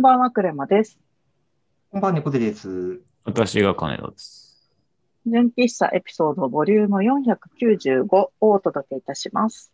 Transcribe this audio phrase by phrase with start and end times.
[0.00, 0.98] こんばんは、クレマです。
[1.90, 3.02] こんばんは、猫背です。
[3.22, 4.72] 私が金田です。
[5.26, 9.70] 純喫茶エピソードボリューム495をお届けいたします。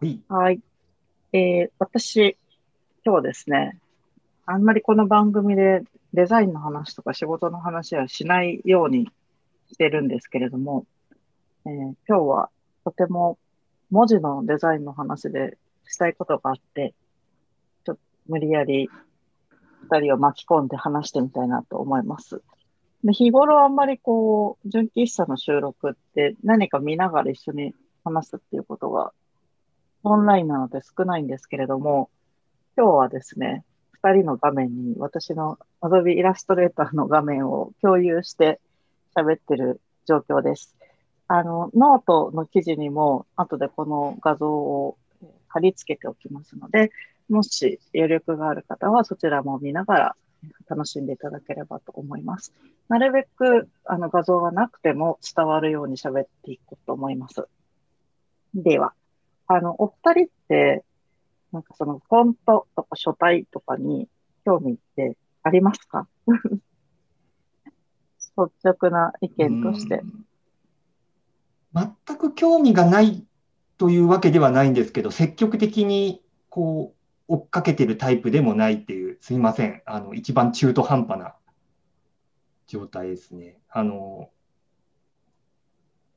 [0.00, 0.20] はい。
[0.28, 0.60] はい。
[1.32, 2.36] えー、私、
[3.04, 3.76] 今日ですね、
[4.46, 5.82] あんまりこの番組で
[6.14, 9.10] デザインの話とか仕事の話はしないように
[9.72, 10.86] してるんですけれども、
[11.66, 12.50] えー今日は
[12.84, 13.36] とても
[13.90, 16.94] 文字のデザインの話でしたいことがあって、
[18.32, 18.88] 無理やり
[19.90, 22.42] 二人を巻き込んで話してみたいなと思います。
[23.04, 29.12] で日頃あんまりこう、純喫茶の収録って何か見ながら一緒に話すっていうことが
[30.02, 32.08] オンラインなので少ないんですけれども、
[32.74, 38.60] 今日はですね、二人の画面に私の Adobe イラストレーターの画面を共有して
[39.14, 40.74] 喋ってる状況です。
[41.28, 44.96] あの、ノートの記事にも後でこの画像を
[45.48, 46.90] 貼り付けておきますので、
[47.28, 50.16] もし余力がある方はそちらも見ながら
[50.68, 52.52] 楽しんでいただければと思います。
[52.88, 57.46] なるべくあの画像がなくても伝わるように喋っていこうと思います。
[58.54, 58.92] では、
[59.46, 60.84] あの、お二人って、
[61.52, 64.08] なんかそのフォントとか書体とかに
[64.44, 66.06] 興味ってありますか？
[68.36, 70.02] 率直な意見として。
[71.74, 73.26] 全く興味がない
[73.78, 77.01] というわけではないんですけど、積極的にこう
[77.32, 79.82] 追っかけてるタイプでもないっていう、すいません。
[79.86, 81.34] あの、一番中途半端な
[82.66, 83.58] 状態ですね。
[83.70, 84.28] あの、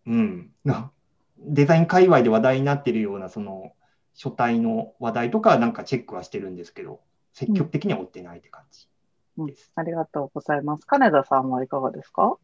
[0.08, 0.52] うん。
[0.66, 0.92] な
[1.40, 3.72] デザイン界隈で話題になってるような、その、
[4.14, 8.88] 書体の話題とかはなんかチェックはしてるんですけど、積極的には追ってないって感じ
[9.38, 9.72] うんです。
[9.76, 10.86] ありがとうございます。
[10.86, 12.38] 金田さんはいかがですか？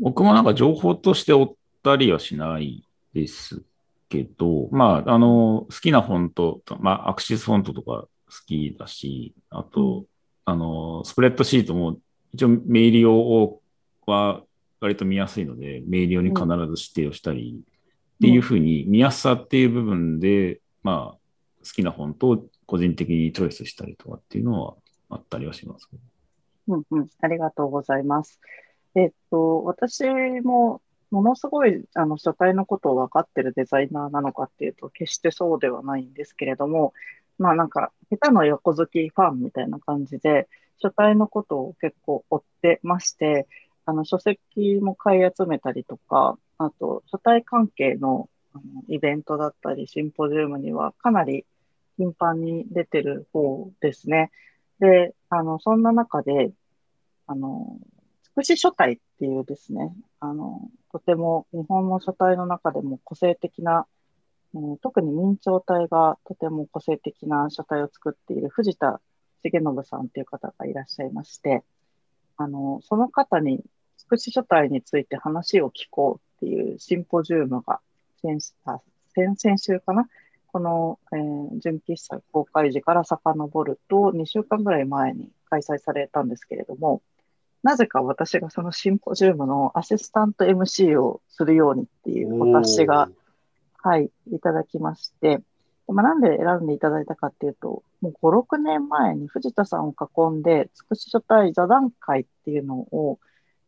[0.00, 3.62] 僕もなんか情報として追ったりはしないです
[4.12, 8.08] けど、まあ、あの、好きなフォントと、まあ、アクシスフォントとか好
[8.46, 10.04] きだし、あと、
[10.44, 11.96] あの、スプレッドシートも
[12.34, 13.60] 一応メール用
[14.06, 14.42] は
[14.80, 21.18] 割と見やすいので、メール用に必ず指定をしたり、っていうふうに見やすさっていう部分で、まあ、
[21.64, 24.74] 好きなフォントを個人的にチョイスしたりとかっていうのは
[25.08, 25.88] あったりはします。
[26.68, 28.40] うんうん、ありがとうございます。
[28.94, 30.04] えっと、私
[30.42, 30.80] も
[31.12, 36.94] ものすごいあの書体のことを分かってるデザイナーなのかっていうと、決してそうではないんですけれども、
[37.38, 43.46] まあなんか、下手の横好きファンみたいな感じで、書体のことを結構追ってまして、
[43.84, 51.44] あの書籍も買い集めたりとか、あと書体関係のあのイベントだったり、シンポジウムにはかなり
[51.98, 54.30] 頻繁に出てる方ですね。
[54.78, 56.52] で、あの、そんな中で、
[57.26, 57.78] あの、
[58.22, 59.92] つくし書体っていうですね、
[60.22, 63.86] あの、とても日本の書体の中でも個性的な、
[64.54, 69.00] えー特に明朝体がとても個性的な書体を作っている藤田
[69.42, 71.64] 重信さんっていう方がいらっしゃいまして、
[72.36, 73.64] あの、その方に
[73.96, 77.80] つくし書体について話を聞こうっていうシンポジウムが
[78.22, 78.78] 先あ
[79.16, 80.08] 先々週かな
[80.46, 87.02] この、えー純喫茶公開時から遡ると2週間ぐらい前に開催されたんですけれども、
[87.62, 93.08] なぜか私がそのシンポジウムのアシスタント MC をするようにっていうお達しが、
[93.82, 95.40] はい、いただきまして、
[95.88, 103.18] まあ、なんで選んでいただいたかっていうと、もう5、6年前に藤田さんを囲んで、つくし書体座談会っていうのを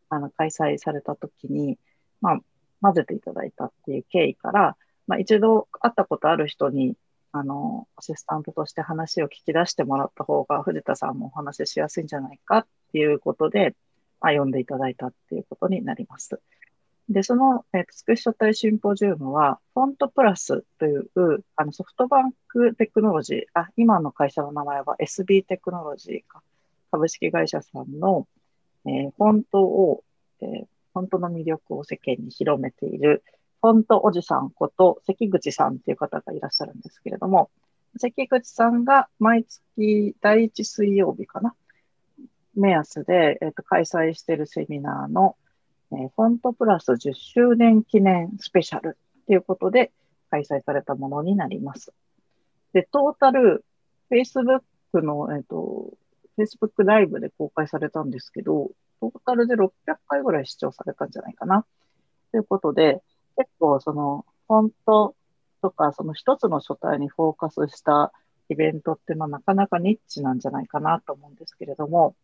[0.09, 1.79] あの開催されたときに、
[2.21, 2.41] まあ、
[2.81, 4.77] 混ぜていただいたっていう経緯から、
[5.07, 6.97] まあ、一度会ったことある人に、
[7.33, 13.75] あの、アシスタントとして話を聞き出してもらった方が、藤田さんもお話ししやすいんじゃないかっていうことで、まあ、
[14.33, 16.41] 呼んでいただいたっていうことになります。
[17.09, 21.11] で、その、えー、つくし書体シンポジウムは、フォントプラスという、
[21.55, 26.43] あの、ソフトバンクテクノロジー、あ、今の会社の名前は SB テクノロジーか、
[26.91, 28.27] 株式会社さんの、
[28.87, 30.03] えーフォントを、
[30.41, 33.25] えーフォントの魅力を世間に広めている、
[33.61, 37.51] フォントおじさんこと関口さんっていう方がいらっしゃるんですけれども、
[37.97, 41.55] 関口さんが毎月第一水曜日かな、
[42.57, 45.37] 目安で、えーと開催しているセミナーの、
[45.93, 48.97] えーフォントプラス10周年記念スペシャル
[49.27, 49.93] ということで
[50.31, 51.93] 開催されたものになります。
[52.73, 53.65] で、トータル、
[54.11, 54.63] Facebook
[54.95, 55.93] の、えっ、と、
[56.37, 59.71] Facebook ライブで公開されたんですけど、トータルで600
[60.09, 61.65] 回ぐらい視聴されたんじゃないかな。
[62.33, 63.03] ということで、
[63.37, 65.15] 結構その、フォント
[65.63, 68.13] とか、その一つの書体にフォーカスした
[68.49, 72.15] イベントっていうのはなかなかニッチなんじゃないかなと思うんですけれども、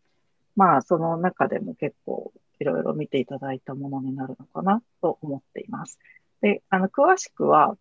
[0.55, 5.99] まあ、その中でも結構いろいろ見ていただいたものになるのかなと思っています。
[6.41, 7.77] で、あの、詳しくは、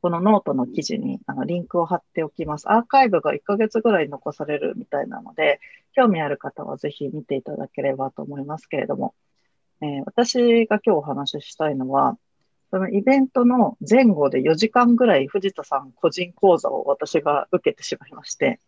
[0.00, 2.70] このノートの記事にあのリンクを貼っておきます。
[2.70, 5.60] アーカイブが1ヶ月ぐらい残されるみたいなので、
[5.92, 9.14] 興味ある方はぜひ見ていただければと思いますけれども、
[9.80, 12.18] えー、私が今日お話ししたいのは、
[12.72, 18.58] そのイベントの前後で4時間ぐらい藤田さん個人講座を私が受けてしまいまして、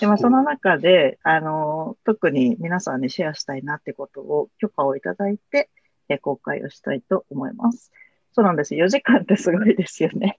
[0.00, 5.70] でまあ、その中で、あの、特に皆さんにシェアしたいなってことを許可をいただいて、
[6.08, 7.92] え公開をしたいと思います。
[8.32, 8.74] そうなんです。
[8.74, 10.38] 4時間ってすごいですよね。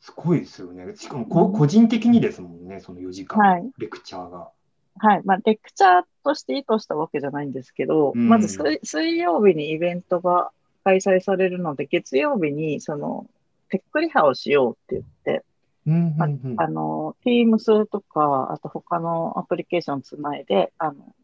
[0.00, 0.94] すごいですよね。
[0.96, 4.50] しかもこ、個人的にですもんね、その4時間、はい、レクチャーが。
[5.00, 5.22] はい。
[5.24, 8.48] まあ、レクチャーとして意図したわけじゃないんですけど、うん、まず
[8.82, 10.50] 水曜日にイベントが
[10.84, 13.26] 開催されるので、月曜日に、その、
[13.70, 15.44] テックリハをしようって言って、
[15.88, 21.14] うんうんうん、あの、Teams とか、あと他のアプリケーションつないで、あの、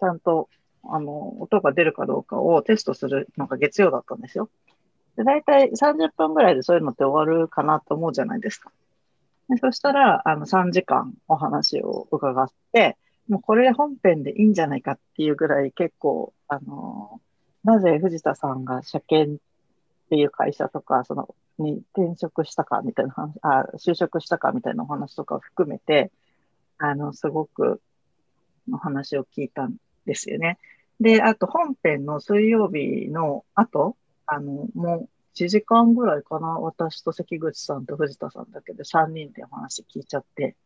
[0.00, 0.48] ちゃんと、
[0.82, 4.48] あの、音が出るかどうかをテストするのが月曜だったんですよ。
[5.16, 8.72] で、大体30分ぐらいでそういうのって終わるかなと思うじゃないですか。
[9.50, 12.96] でそしたら、あの、3時間お話を伺って、
[13.28, 17.20] もうこれ本編でいいんじゃないかっていうぐらい結構、あの、
[17.62, 19.38] なぜ藤田さんが車検っ
[20.08, 26.10] ていう会社とか、その、に転職したかみたいな話、あ、就職したかみたいなお話とかを含めて、
[26.78, 27.80] あの、すごく
[28.72, 30.58] お話を聞いたんですよね。
[31.00, 33.96] で、あと本編の水曜日の後、
[34.26, 40.56] あの、もう1時間ぐらいかな、私と関口さんと藤田さんだけで3人でお話聞いちゃって、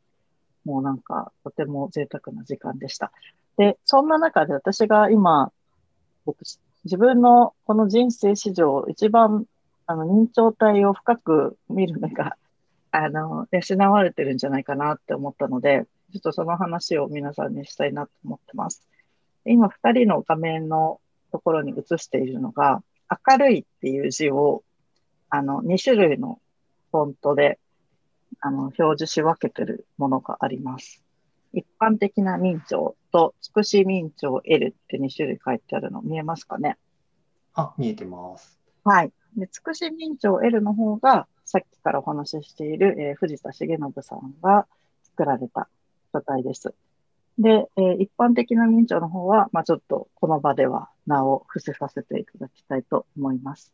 [0.65, 3.13] もうなんかとても贅沢な時間でした。
[3.57, 5.51] で、そんな中で私が今、
[6.25, 6.43] 僕、
[6.85, 9.47] 自分のこの人生史上一番
[9.91, 12.37] あの認知体を深く見る目が
[12.93, 18.87] あの養われてるんじゃないかなって思ったので、ちょっとその話を皆さんにしたいなと思ってます。
[19.47, 21.01] 今、2人の画面の
[21.33, 22.83] ところに映しているのが、
[23.27, 24.63] 明るいっていう字を、
[25.31, 26.39] あの、2種類の
[26.93, 27.59] フォントで、
[28.41, 31.03] あの、表示し分けてるものがあります。
[31.55, 36.77] 一般的な明朝と、つくし明朝 L って2種類書いてあるの見えますかね？
[37.55, 38.59] あ、見えてます。
[38.85, 39.13] はい。
[39.37, 44.67] で、つくし明朝 L の方が、さっきからお話ししている、えー、藤田重信さんが
[45.03, 45.69] 作られた
[46.13, 46.75] 書体です。
[47.39, 53.73] で、えー、一般的な明朝の方は、まあ、ちょっとこの場では名を伏せさせていただきたいと思います。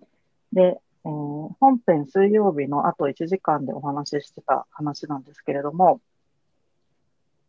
[0.52, 6.00] で、えー、本編水曜日のあと1時間でお話ししてた話なんですけれども、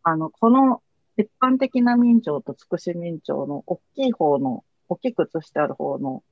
[0.03, 0.81] あの、この
[1.17, 6.23] 一般的な明朝とつくし明朝の大きい方の、大きく写してある方の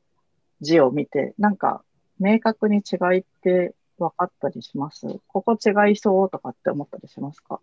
[0.61, 1.83] 字を見て、なんか
[2.19, 5.19] 明確に違いって分かったりします？
[5.27, 7.59] ここ違いそうとかって思ったりしますか？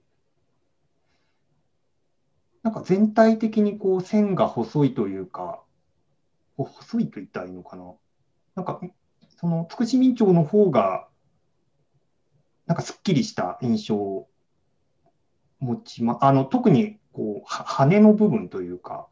[2.63, 5.63] なんか全体的にこう線が細いというか、
[6.57, 7.95] 細いと言ったらいいのかな？
[8.55, 8.81] なんか、
[9.39, 11.09] その、つくし民町の方が、
[12.67, 14.29] なんかすっきりした印象を
[15.61, 19.09] 持ちま、あの、特に、こう、羽の部分というか、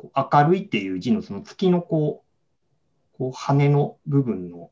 [0.00, 2.24] こう明るいっていう字のその月のこ
[3.14, 4.70] う、こう羽の部分の、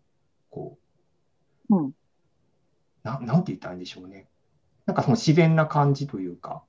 [0.48, 0.78] こ
[1.69, 1.92] う、うん、
[3.02, 4.26] ななんて言ったらいいんでしょうね。
[4.86, 6.62] なんかその自然な感じというか、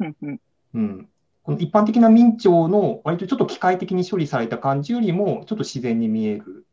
[0.00, 1.08] うん、
[1.42, 6.64] この一般的な明朝の割とちょっと機械的に処理された感じよりもちょっと自然に見える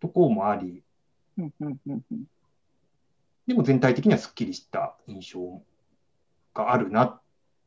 [0.00, 0.82] ところもあり、
[3.46, 5.62] でも全体的にはすっきりした印象
[6.54, 7.20] があるな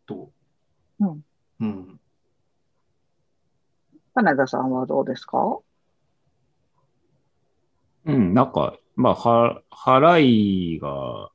[0.06, 0.32] と。
[1.00, 1.26] うん。
[1.62, 2.00] うん。
[4.14, 5.60] 金田さんはどうですか？
[8.06, 10.22] うん、なんか、まあ、は、払
[10.76, 11.32] いが、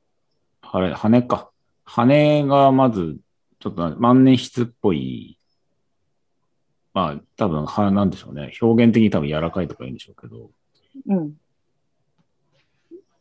[0.61, 1.51] 払い、羽か。
[1.83, 3.17] 羽がまず
[3.59, 5.39] ちょっと万年筆っぽい、
[6.93, 8.53] まあ、多分、は、なんでしょうね。
[8.61, 10.51] 表現的に多分柔らかいとか言うんでしょうけど。
[11.07, 11.33] うん。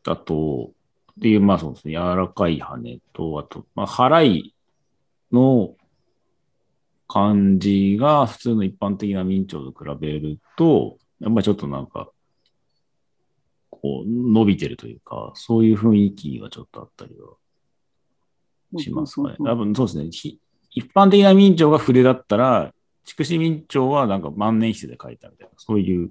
[0.05, 0.71] だと、
[1.13, 1.95] っていう、まあそうですね。
[1.95, 4.55] 柔らかい羽と、あと、まあ、払い
[5.33, 5.75] の
[7.09, 12.11] 感じが普通の一般的な明朝と比べると、やっぱりちょっとなんか、
[13.71, 17.35] こう、伸びてるというか、そういう雰囲気がちょっとあったりは
[18.79, 19.37] しますかね。
[19.39, 20.05] 多分そうですね。
[20.71, 22.75] 一般的な明朝が筆だったら、
[23.05, 26.11] 筑紫明朝はなんか万年筆で書いたみたいな、そういう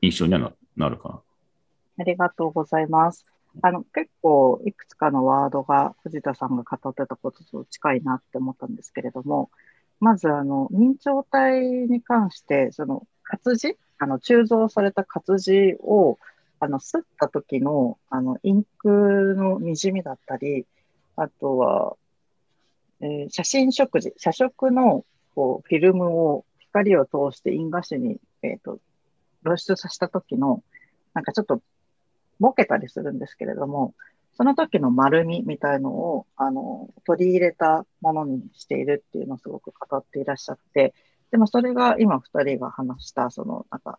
[0.00, 1.20] 印象にはなるかな。
[1.98, 3.26] ありがとうございます。
[3.62, 9.50] あの、結構いくつかのワードが藤田さんが語ってたことと近いなって思ったんですけれども、
[10.00, 16.18] まずあの、明朝体に関して、その活字、あの、鋳造された活字を、
[16.60, 20.66] あの、吸った時の、あの、インクの滲みだったり、
[21.16, 21.96] あとは、
[23.00, 28.78] えー、写真食事、写食のこうフィルムを光を通して印画紙に、えーと、
[29.44, 30.62] 露出させた時の
[31.12, 31.60] なんかちょっと
[32.40, 33.94] ボケたりするんですけれども、
[34.36, 40.92] その時の丸みみたいのを、あの、取り入れたものにしているっていうのをすごく語っていらっしゃって、
[41.30, 43.98] でもそれが今二人が話した、その、なんか、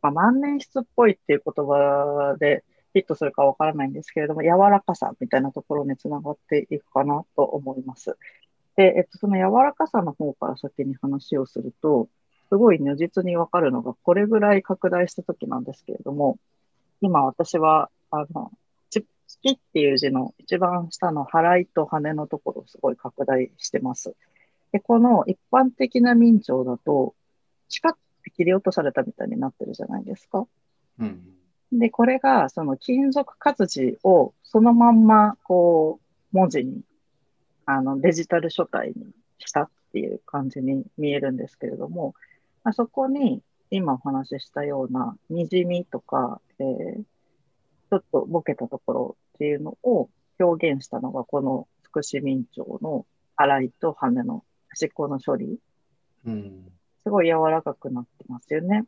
[0.00, 2.64] まあ、万年筆っぽいっていう言葉で
[2.94, 8.16] ヒットするかわからないんですけれども、柔らかさみたいなところにつながっていくかなと思います。
[8.76, 12.08] で、えっと、その柔らかさの方から先に話をすると、
[12.48, 16.38] すごい如実にわかるのが、これぐらい拡大した時なんですけれども、
[17.04, 18.50] 今私は、あの、
[18.88, 24.14] 月っていう字の一番下の払いと羽のところをすごい拡大してます。
[24.72, 27.14] で、この一般的な明朝だと、
[27.68, 27.92] チカッ
[28.22, 30.46] て切り落とされたみたいになってるじゃないですか。
[30.98, 31.20] うん、
[31.72, 36.00] で、これが、その金属活字をそのまんま、こ
[36.32, 36.80] う、文字に、
[37.66, 42.14] あの、デジタル書体にしたっていう感じに見えるんですけれども、
[42.62, 43.42] あそこに、
[43.76, 53.04] 今お話ししたような、にじみとか、えー、ちょっとボケたところっていうのを表現したのが、この福祉民庁の
[53.34, 55.58] 洗いと羽の端っこの処理。
[56.24, 58.84] うん、すごい柔らかくなってますよね。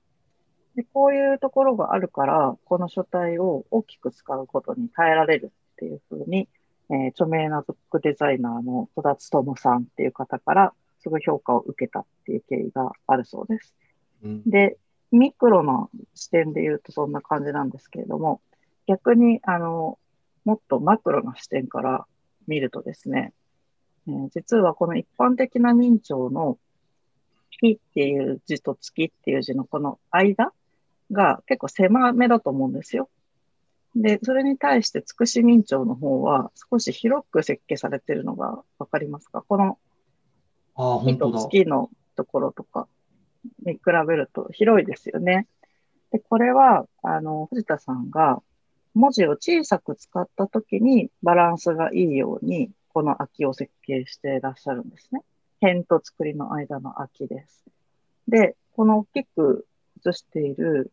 [0.76, 6.48] で、こういうところがあるから、この書体を大きく使うことに耐えられるっていうふうに、
[6.90, 13.74] えー、著名なブックデザイナーの戸田勉さんっていう方から、すごい評価を受けたっていう経緯があるそうです。
[14.22, 14.78] うん、で、
[15.12, 18.40] ミクロな視点で言うとそんな感じなんですけれども、
[18.86, 19.98] 逆に、あの、
[20.44, 22.06] もっとマクロな視点から
[22.46, 23.32] 見るとですね、
[24.08, 26.58] えー、実はこの一般的な明朝の
[27.50, 30.52] 日っていう字と月っていう字のこの間
[31.10, 33.08] が結構狭めだと思うんですよ。
[33.94, 39.42] で、それに対してつくし民庁の方は少し広く設計されてるのがわかりますか？
[39.48, 39.78] この
[41.32, 42.86] 月のところとか
[43.64, 45.46] に比べると広いですよね。
[46.12, 48.42] で、これは、あの、藤田さんが
[48.94, 55.22] 文字を小さく使った時にバランスがいいように、この空きを設計していらっしゃるんですね。
[55.60, 57.64] 辺と作りの間の空きです。
[58.28, 59.66] で、この大きく
[59.98, 60.92] 写している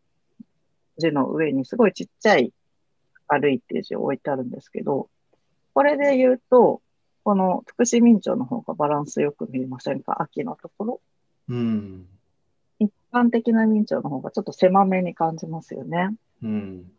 [0.98, 2.52] 字の上にすごいちっちゃい
[3.28, 5.08] 歩いて字を置いてあるんですけど、
[5.72, 6.82] これで言うと、
[7.24, 10.20] この福祉民庁の方がバランスよく見えませんか？
[10.20, 11.00] 秋のところ。
[11.48, 12.06] うん。
[13.14, 16.10] 一般的な民庁の方がちょっと狭めに感じますよね。
[16.42, 16.90] うん。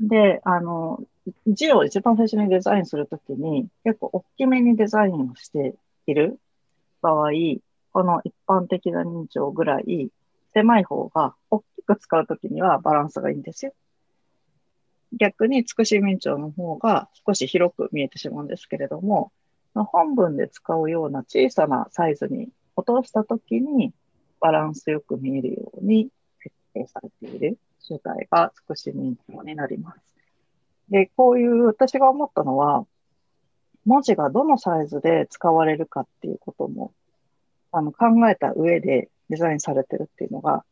[0.00, 1.00] で、あの、
[1.46, 5.76] 字を一番最初にデザインするときに結構大きめにデザインをして
[6.06, 6.40] いる
[7.00, 7.30] 場合、
[7.92, 10.10] この一般的な認証ぐらい
[10.52, 13.72] 狭い方が大きく使うときにはバランスがいいんですよ。
[15.12, 19.30] 逆につくし民調の方が少し広く見えてしまうんですけれども、
[19.74, 23.92] 本文で使うような小さなサイズに落としたときに
[24.40, 26.08] バランスよく見えるように
[26.42, 30.00] 設計されている書体がつくし民調になります。
[30.88, 32.86] で、こういう私が思ったのは、
[33.84, 36.92] 文字がどのサイズで使われるかっていうことも
[37.70, 40.64] あの考えた上でデザインされてるっていうのが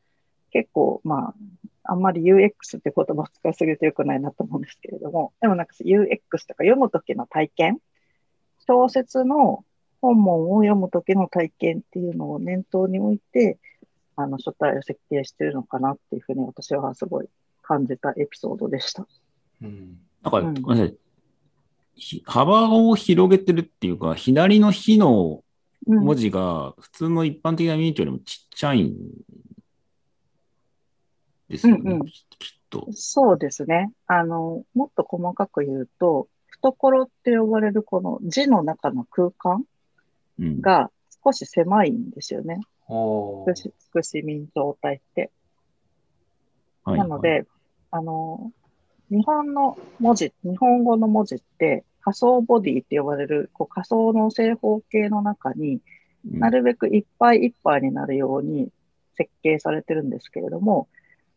[0.50, 1.35] 結構まあ
[1.85, 6.18] あんまり UX って言葉を使いすぎると良くないなと思うんですけれども、でもなんか UX
[6.49, 7.78] とか読むときの体験、
[8.66, 9.64] 小説の
[10.04, 13.58] 本文を読むときの体験っていうのを念頭に置いて、
[14.16, 17.28] あの書体を設計してるのかなっていうふうに私はすごい
[17.62, 19.06] 感じたエピソードでした。
[19.62, 22.23] うん、なんか、ごめんなさい。
[22.26, 25.42] 幅を広げてるっていうか、左の日の
[25.87, 28.94] 文字が普通の一般的なミニチュアよりもちっちゃいん
[31.49, 32.14] ですよね、うんうん、きっ
[32.68, 32.88] と。
[32.92, 33.90] そうですね。
[34.06, 39.64] あの、もっと細かく言うと、懐って呼ばれるこの字の中の空間
[40.38, 40.91] が
[41.25, 42.61] 少し狭いんですよね。
[42.88, 43.55] うん、
[43.91, 45.31] 福祉民状態って。
[46.85, 47.47] はい、なので、
[47.91, 48.53] あの、
[49.11, 55.81] 日本の文字、日本語の文字って、仮想ボディって呼ばれるこう仮想の正方形の中に
[56.23, 58.69] なるべくいっぱいいっぱいになるように
[59.17, 60.87] 設計されてるんですけれども、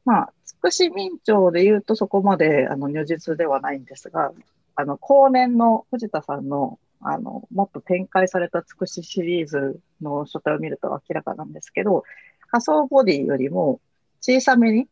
[0.04, 4.34] まあ、つくし民調で言うとそこまであの如実ではないんですが、
[4.76, 12.04] あの、後年の藤田さんのあの、もっと展開されたつくしシリーズの書体を見ると明らかなんですけど、
[12.50, 13.80] 仮想ボディよりも
[14.22, 14.88] 小さめに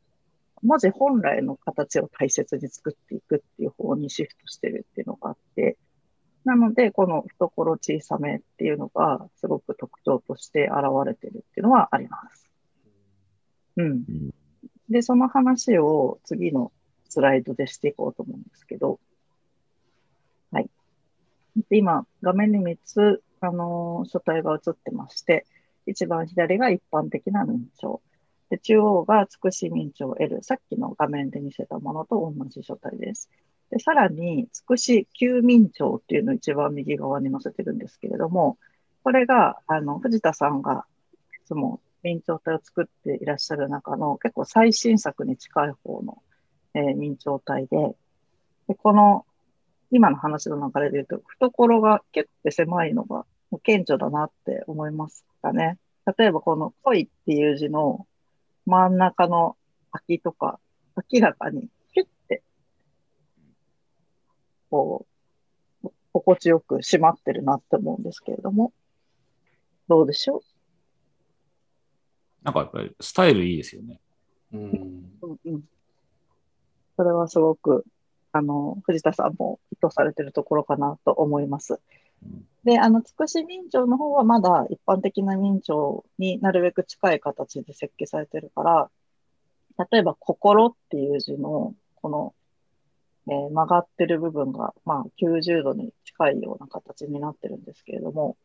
[0.62, 5.78] 文字本来の形を大切に作っていくっていう方にシフトしてるっていうのがあって、
[6.44, 12.50] なので、この懐小さめっていうのがすごく特徴として現れてるっていうのはあります。
[13.78, 14.06] うん。
[14.90, 16.72] で、その話を次の
[17.10, 19.00] スライドでしていこうと思うんですけど、
[21.70, 25.46] 今、画面に3つ、あのー、書体が映ってまして、
[25.86, 28.02] 一番左が一般的な認証。
[28.50, 30.44] で、中央がつくし明朝 L。
[30.44, 33.30] さっきの画面で見せたものと同じ書体です。
[33.72, 38.58] でさらに、つくし旧明朝っていうのを一番右側に載せてるんですけれども、
[39.04, 40.86] これが、あの、藤田さんが
[41.44, 46.22] いつも明朝体を作っていらっしゃる中の結構最新作に近い方の、
[46.74, 47.96] えー、明朝体で、
[48.68, 49.26] でこの
[49.96, 53.26] 今の話の流れで言うと、懐が結構狭いのが
[53.64, 55.78] 顕著だなって思いますかね。
[56.18, 58.06] 例えばこの恋っていう字の
[58.66, 59.56] 真ん中の
[59.94, 60.60] 空きとか、
[61.14, 62.44] 明らかにキュッて、
[64.70, 65.06] こ
[65.86, 68.74] う、心地よく締まってるなって思うんですけれども、
[69.88, 70.42] どうでしょう？
[72.44, 74.02] なんかやっぱりスタイルいいですよね。
[74.52, 74.60] うん。
[75.22, 75.64] うんうん。
[76.98, 77.86] それはすごく、
[78.36, 81.80] あの、藤田さんも意図されてるところかなと思います。
[82.66, 88.90] で、あの、つくし明朝の方はまだ一般的な明朝になるべく近い形で設計されてるから、
[89.90, 92.34] 例えば、心っていう字の、この、
[93.30, 98.36] えー、曲がってる部分が、まあ、90度に近いような形になってるんですけれども、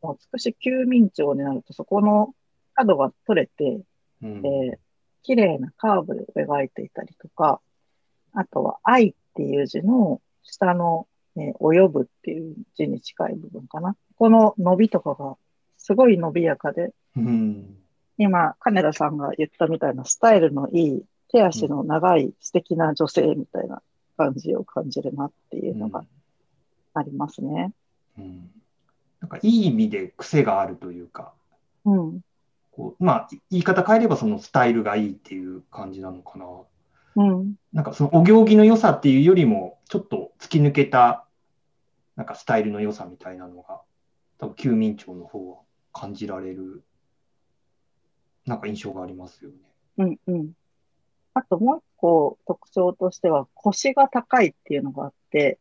[0.00, 2.34] もうつし旧明朝になると、そこの
[2.72, 3.82] 角が取れて、
[4.22, 4.78] うん、えー、
[5.22, 7.60] 綺麗なカーブで描いていたりとか、
[8.34, 13.96] あとは愛っていう字の下のえー、及ぶっていう字に近い部分かな。
[14.16, 15.36] この伸びとかが
[15.78, 17.76] すごい伸びやかで、うん、
[18.18, 23.82] 今、金田さんが言ったみたいなスタイルのいい、手足の長い素敵な女性みたいな
[24.16, 26.04] 感じを感じるなっていうのが
[26.94, 27.72] ありますね。
[28.16, 28.50] うん、うん、
[29.20, 31.32] なんかいい意味で癖があるというか、
[31.84, 32.20] うん、
[32.70, 36.46] こうまあ、言い方変えればそのスタイルがいいっていう感じなのかな。
[37.16, 41.24] うん、なんかそのお行儀の良さっていうよりも、ちょっと突き抜けた
[42.16, 43.80] なんかスタイルの良さみたいなのが、
[44.38, 45.58] 多分、旧民庁の方は
[45.92, 46.84] 感じられる、
[48.46, 49.56] なんか印象がありますよね。
[49.98, 50.52] うんうん。
[51.34, 55.58] あともう一個特徴としては、腰が高いっていうのがあって、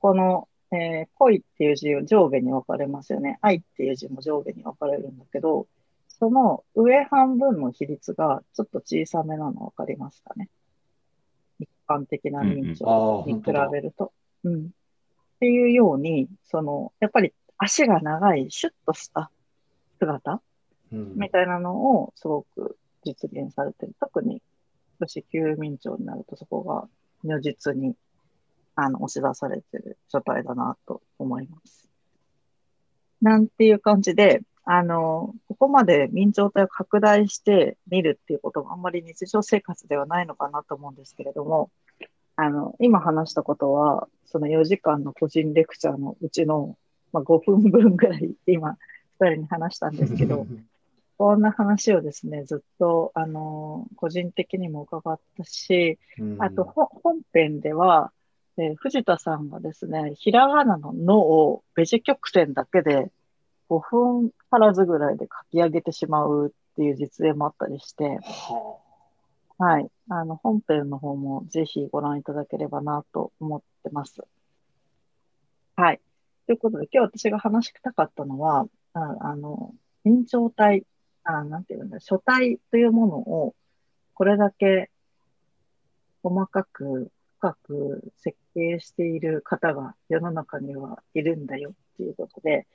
[0.00, 3.38] この、えー、恋っていう字を上下に分かれますよね。
[3.40, 5.66] 愛っていう字も上下に分かれるんだけど、
[6.08, 10.48] その上半分の比率がちょっと小さめなの分かりますかね。
[11.86, 12.80] 一般的な認知
[13.26, 14.12] に比べると。
[14.44, 14.70] うん、うん
[15.36, 19.30] っていうように、その、やっぱり足が長い、シュッとした
[19.98, 20.40] 姿、
[20.90, 23.94] みたいなのをすごく実現されてる。
[24.00, 24.40] 特に、
[25.06, 26.88] 子宮民調になるとそこが
[27.22, 27.94] 如実に
[28.76, 31.90] あの押し出されてる書体だなと思います。
[33.20, 41.70] なんていう感じで、あの、ここまで明朝体を拡大して見るっていうことがあんまり日常生活ではないのかなと思うんですけれども、
[42.34, 46.76] あの、今話したことは、その4時間の個人レクチャーのうちの、
[47.12, 48.76] まあ、5分分ぐらい今、
[49.20, 50.48] 2人に話したんですけど、
[51.16, 55.96] こんな話をですね、ずっと、あの、個人的にも伺ったし、
[56.40, 58.10] あと、本編では、
[58.58, 63.12] えー、藤田さんがですね、ひらがなののをベジ曲線だけで
[63.68, 68.78] 5分足らずぐらいで書き上げてしまうっていう実演もあったりして、は
[69.58, 69.90] はい。
[70.10, 74.20] あの、本編の方もぜひご覧いただければなと思ってます。
[75.76, 76.00] はい。
[76.46, 79.74] ということで、今日私が話したかったのは、ああの、
[80.04, 80.84] 延長体、
[81.24, 83.54] あなんていうんだ、書体というものを、
[84.14, 84.90] これだけ
[86.22, 92.66] 細かく、深く設計している方が世の中にはいるんだよっていうことで、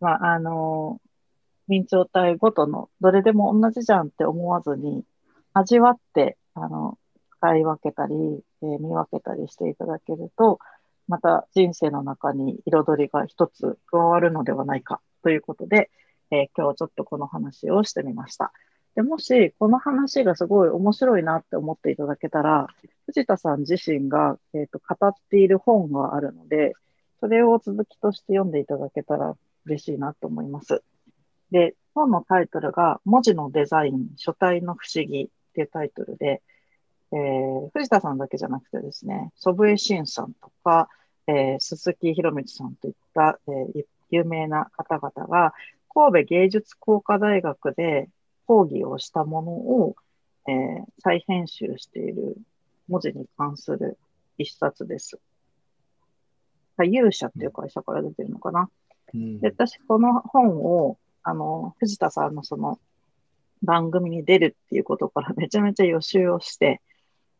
[0.00, 1.00] まあ、あの、
[1.68, 5.04] 明朝体ごとのどれでも同じじゃんって思わずに、
[5.52, 6.98] 味わって、あの、
[7.38, 8.14] 使い分けたり、
[8.62, 10.58] えー、見分けたりしていただけると、
[11.08, 15.90] また人生の中に彩りが一つ加わるのではないかということで、
[16.30, 18.52] えー、今日ちょっとこの話をしてみました。
[18.94, 22.66] でもし、この話がすごい面白いなって思っていただけたら、
[23.06, 26.74] 藤田さん自身が、えーと、語っている本があるので、
[27.20, 29.36] それを続きとして読んでいただけたら
[29.68, 30.82] 嬉しいなと思います。
[31.50, 36.42] で、本のタイトルが、文字のデザイン、書体の不思議っていうタイトルで、
[37.12, 40.88] えー、藤田さんだけじゃなくてですね、祖父江慎さんとか、
[41.26, 45.54] えー、鈴木博光さんといった、えー、有名な方々が、
[45.92, 48.08] 神戸芸術工科大学で
[48.46, 49.96] 講義をしたものを、
[50.46, 52.36] えー、再編集している
[52.88, 53.98] 文字に関する
[54.36, 55.18] 一冊です。
[56.84, 58.70] 勇者っていう会社から出てるのかな。
[59.14, 62.78] うん、で私、この本を、あの、藤田さんのその
[63.62, 66.80] 番組に出るっていうことからめちゃめちゃ予習をして、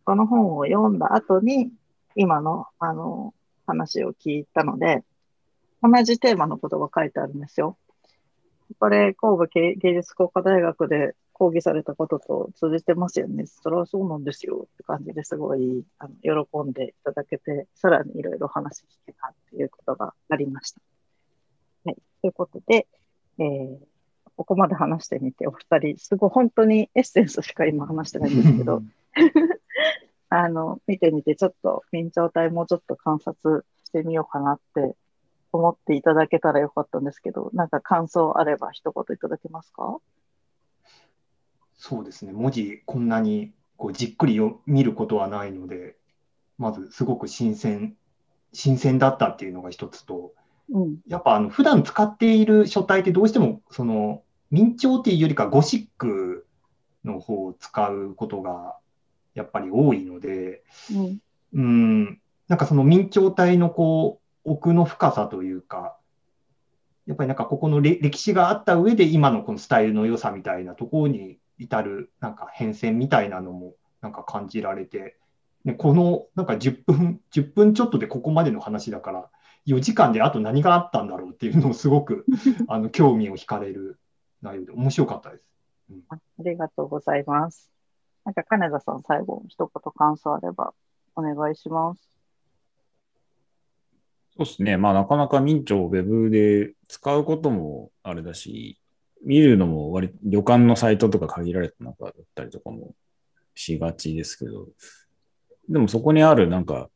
[0.05, 1.71] この本を読んだ後に、
[2.15, 3.35] 今の、あの、
[3.67, 5.05] 話を聞いたので、
[5.83, 7.77] 同じテーマのことが書いてあるんですよ。
[8.79, 13.47] これ、神戸芸術工科大学で講義されたことと通じてますよね。
[13.47, 20.81] それはそうなんですよって感じですごいあの喜んでいただけて、さらにいろいろ話聞けたっていうことがありました。
[22.23, 22.87] はい、ということで、
[23.39, 23.79] えー、
[24.37, 28.83] ここまで話してみて、お二人、すごい本当にエッセンスしか今話してないんですけど、
[30.31, 34.95] あの、見てみて、ちょっと緊張体もうちょっと観察してみようかなって
[35.53, 39.99] 思っていただけたらよかったんですけど、なんか感想あれば一言いただけますか？
[41.77, 45.97] そうですね、文字こんなにこうじっくりよ見ることはないので、
[46.59, 47.97] まずすごく新鮮、
[48.53, 50.35] 新鮮だったっていうのが一つと、
[50.71, 56.47] うん、やっぱあの普段使っている書体ってどうしてもその明朝っていうよりかゴシック
[57.05, 58.77] の方を使うことが
[59.35, 61.19] やっぱり多いので、うん、
[61.55, 62.21] うん。
[62.49, 65.97] なんかその明朝体のこう奥の深さというか、
[67.07, 75.17] やっぱりなんかここの歴史があった上で今のこのスタイルの良さみたいなところに至るなんか変遷みたいなのもなんか感じられて、
[75.65, 79.31] ね、このなんか10分、10分ちょっとでここまでの話だから、
[79.69, 82.25] 4時間であと何があったんだろうっていうのをすごく
[82.69, 84.01] あの興味を惹かれる
[84.41, 85.45] 内容で面白かったです。
[85.91, 87.71] うん、ありがとうございます。
[88.25, 90.75] なんか金田さん、最後、一言感想あれば
[91.17, 92.19] お願いします。
[94.37, 94.77] そうですね。
[94.77, 98.79] まあ、なかなか民調をウェブで使うこともあれだし、
[99.25, 102.95] 見るのも割旅館のサイトとか限られた中だったりとかも
[103.55, 104.69] しがちですけど、
[105.69, 106.89] でもそこにあるなんか、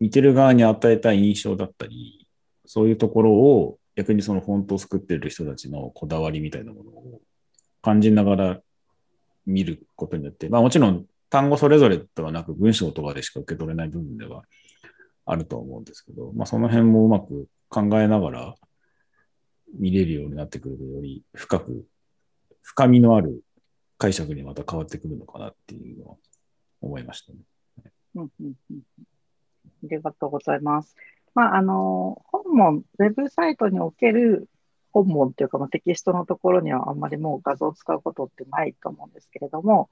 [0.00, 2.26] 見てる側に与えた印象だったり、
[2.66, 7.20] そういうところを逆にそのフォントを作ってる人たちのこだわりみたいなものを
[7.82, 8.60] 感じながら
[9.46, 14.44] 見ることによって、まあもちろん単語それぞれではなく文章とかでしか受け取れない部分では
[15.26, 18.54] あると思うんですけど、まあその辺もうまく考えながら
[19.78, 21.86] 見れるようになってくるとより深く、
[22.62, 23.42] 深みのある
[23.98, 26.16] 解釈にまた変わってくるのかなっていうのは
[26.80, 27.38] 思いましたね。
[28.16, 28.80] うんうんうん、
[29.66, 30.96] ありがとうございます。
[31.34, 34.48] まあ、あの、本文、ウェブサイトにおける
[34.92, 39.90] 本文というか、まあ、テキストのところにはあんまりもう画像を使うことってないと思うんですけれども、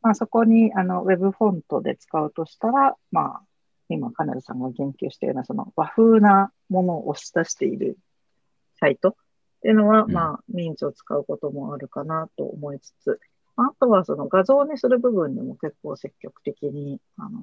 [0.00, 3.42] まあ、そこにあのウェブフォントで使うとしたら、まあ、
[3.88, 7.98] 今、カネルさんが言及しているような、その和風なものを押し出している
[8.78, 9.14] サイトっ
[9.62, 13.20] ていうのは、まあ、ミンツを使うこともあるかなと思いつつ、
[13.56, 17.40] あとはその画像にする部分でも結構積極的に、あの、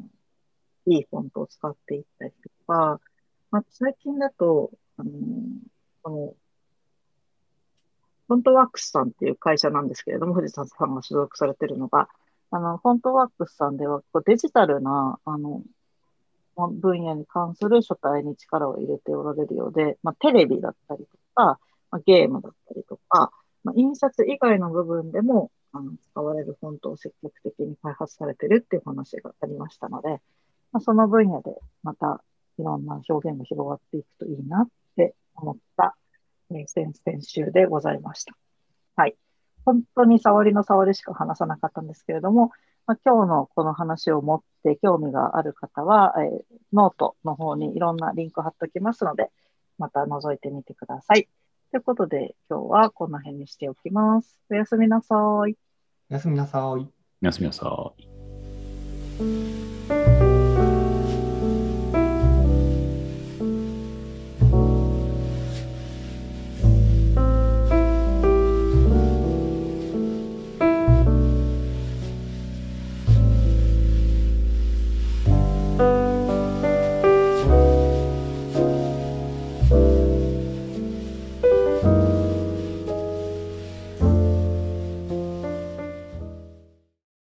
[0.85, 2.99] いいフォントを使っていったりとか、
[3.51, 5.11] まあ、最近だと、あの、
[6.01, 6.33] この、
[8.27, 12.07] フォントワークスさんっていう会社なんですけれども、藤田さんが所属されてるのが、
[12.49, 15.63] あの、フォントワークスさんでは、デジタルな、あの、
[16.55, 23.31] 分野に関する書体に力を入れておられるようで、まあ、テレビだったりとか、まあ、ゲームだったりとか、
[23.63, 30.21] まあ、印刷以外の部分でもあの使われるフォントを積極的に開発されてるっていう話がありましたので、
[30.71, 31.51] まあ、その分野で
[31.83, 32.23] また
[32.57, 35.95] いろんな表現が広がっていくといいなって思った、
[36.51, 38.35] えー、先々週でございました。
[38.95, 39.15] はい。
[39.65, 42.51] 本当に触りの触りしか話さなかったんですけれども、
[42.87, 49.29] まあ、今日のこの話を持って興味がある方は、えー、ノートの方にいろんなリンク貼っておきますので、
[49.77, 51.27] また覗いてみてください。
[51.71, 54.37] ということで、今日はこの辺にしておきます。
[54.49, 55.15] おやすみなさ
[55.47, 55.55] い。
[56.09, 56.61] おやすみなさい。
[56.61, 56.87] お
[57.21, 59.80] やすみなさい。